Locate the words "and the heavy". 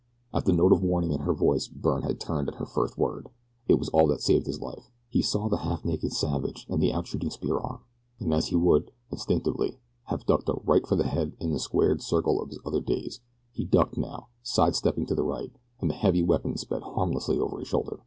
15.79-16.23